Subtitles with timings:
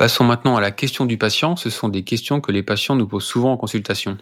[0.00, 1.56] Passons maintenant à la question du patient.
[1.56, 4.16] Ce sont des questions que les patients nous posent souvent en consultation.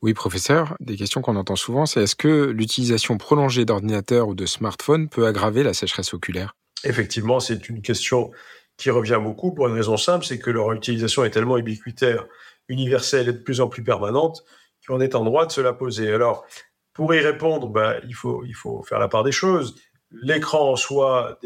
[0.00, 4.46] Oui, professeur, des questions qu'on entend souvent, c'est est-ce que l'utilisation prolongée d'ordinateur ou de
[4.46, 6.54] smartphone peut aggraver la sécheresse oculaire?
[6.84, 8.30] Effectivement, c'est une question
[8.76, 12.24] qui revient beaucoup pour une raison simple, c'est que leur utilisation est tellement ubiquitaire,
[12.68, 14.44] universelle et de plus en plus permanente
[14.86, 16.08] qu'on est en droit de se la poser.
[16.12, 16.46] Alors,
[16.92, 19.74] pour y répondre, ben, il, faut, il faut faire la part des choses.
[20.12, 21.40] L'écran en soi,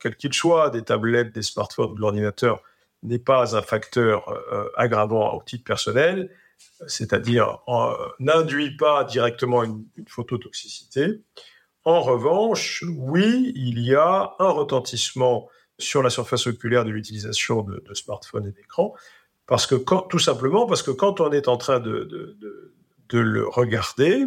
[0.00, 2.62] quel qu'il soit, des tablettes, des smartphones ou de l'ordinateur,
[3.06, 6.30] n'est pas un facteur euh, aggravant au titre personnel,
[6.86, 7.58] c'est-à-dire
[8.18, 11.22] n'induit pas directement une, phototoxicité.
[11.84, 15.48] En revanche, oui, il y a un retentissement
[15.78, 18.94] sur la surface oculaire de l'utilisation de, smartphones et d'écrans,
[19.46, 19.76] parce que
[20.08, 22.04] tout simplement parce que quand on est en train de,
[23.08, 24.24] de, le regarder,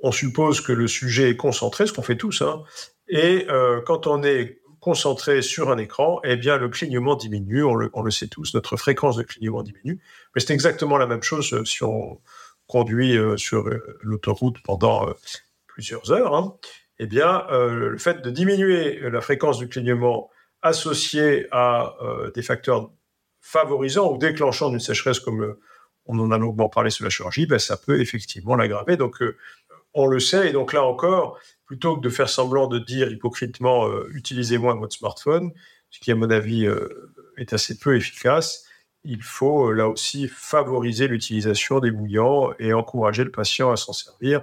[0.00, 2.64] on suppose que le sujet est concentré, ce qu'on fait tous, hein,
[3.08, 7.74] et euh, quand on est concentré sur un écran, eh bien le clignement diminue, on
[7.74, 10.00] le, sait tous, notre fréquence de clignement diminue,
[10.34, 12.20] mais c'est exactement la même chose euh, si on
[12.66, 13.68] conduit euh, sur
[14.02, 15.06] l'autoroute pendant
[15.66, 16.34] plusieurs heures.
[16.34, 16.56] Hein.
[16.98, 20.30] Eh bien, le fait de diminuer la fréquence du clignement
[20.64, 22.90] associé à euh, des facteurs
[23.42, 25.60] favorisant ou déclenchant une sécheresse comme euh,
[26.06, 28.96] on en a longuement parlé sur la chirurgie, ben, ça peut effectivement l'aggraver.
[28.96, 29.36] Donc, euh,
[29.92, 30.48] on le sait.
[30.48, 34.96] Et donc là encore, plutôt que de faire semblant de dire hypocritement utilisez moins votre
[34.96, 35.52] smartphone,
[35.90, 36.66] ce qui à mon avis
[37.36, 38.66] est assez peu efficace,
[39.04, 44.42] il faut là aussi favoriser l'utilisation des bouillants et encourager le patient à s'en servir,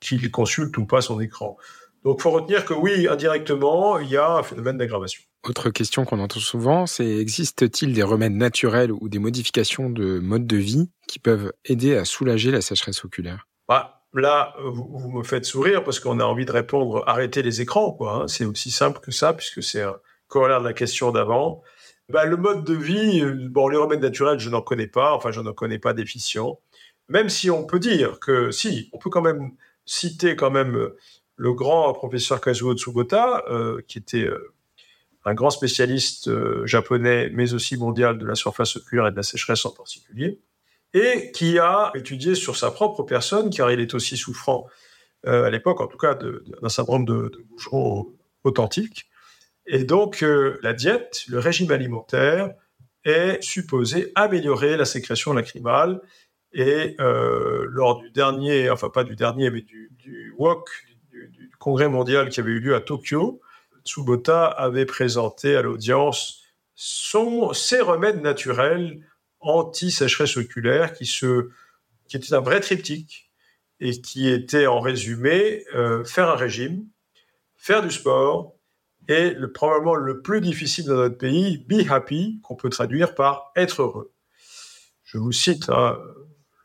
[0.00, 1.56] qu'il consulte ou pas son écran.
[2.04, 5.22] Donc, il faut retenir que oui, indirectement, il y a un phénomène d'aggravation.
[5.44, 10.46] Autre question qu'on entend souvent, c'est existe-t-il des remèdes naturels ou des modifications de mode
[10.46, 13.46] de vie qui peuvent aider à soulager la sécheresse oculaire?
[13.68, 17.92] Bah, Là, vous, me faites sourire parce qu'on a envie de répondre arrêtez les écrans.
[17.92, 18.14] quoi.
[18.14, 18.28] Hein.
[18.28, 19.96] C'est aussi simple que ça, puisque c'est un
[20.28, 21.62] corollaire de la question d'avant.
[22.08, 25.30] Bah, le mode de vie, euh, bon, les remèdes naturels, je n'en connais pas, enfin,
[25.30, 26.60] je n'en connais pas d'efficients.
[27.08, 29.52] Même si on peut dire que, si, on peut quand même
[29.86, 30.96] citer quand même euh,
[31.36, 34.28] le grand professeur Kazuo Tsubota, euh, qui était
[35.24, 36.30] un grand spécialiste
[36.66, 40.40] japonais, mais aussi mondial de la surface oculaire et de la sécheresse en particulier,
[40.94, 44.66] et qui a étudié sur sa propre personne, car il est aussi souffrant
[45.26, 48.12] euh, à l'époque, en tout cas, d'un syndrome de, de bougeron
[48.44, 49.08] authentique.
[49.66, 52.52] Et donc, euh, la diète, le régime alimentaire,
[53.04, 56.00] est supposé améliorer la sécrétion lacrymale.
[56.52, 60.68] Et lors du dernier, enfin pas du dernier, mais du, du WOC,
[61.10, 63.40] du, du, congrès mondial qui avait eu lieu à Tokyo,
[63.84, 66.42] Tsubota avait présenté à l'audience
[66.74, 69.00] ses remèdes naturels
[69.42, 71.50] anti-sécheresse oculaire qui, se,
[72.08, 73.30] qui était un vrai triptyque
[73.80, 76.86] et qui était en résumé euh, faire un régime,
[77.56, 78.54] faire du sport
[79.08, 83.52] et le, probablement le plus difficile dans notre pays, be happy, qu'on peut traduire par
[83.56, 84.12] être heureux.
[85.04, 85.98] Je vous cite hein,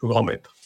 [0.01, 0.56] le grand maître.